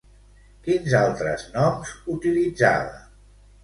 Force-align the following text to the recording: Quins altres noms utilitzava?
Quins 0.67 0.95
altres 1.01 1.45
noms 1.59 1.95
utilitzava? 2.17 3.03